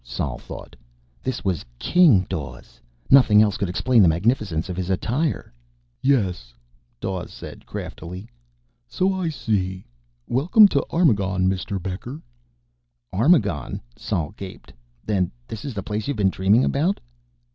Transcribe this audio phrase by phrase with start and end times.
[0.03, 0.75] _Sol thought.
[1.21, 5.53] This was King Dawes; nothing else could explain the magnificence of his attire.
[6.01, 6.55] "Yes,"
[6.99, 8.27] Dawes said craftily.
[8.87, 9.85] "So I see.
[10.27, 11.79] Welcome to Armagon, Mr.
[11.79, 12.19] Becker."
[13.13, 14.73] "Armagon?" Sol gaped.
[15.05, 16.99] "Then this is the place you've been dreaming about?"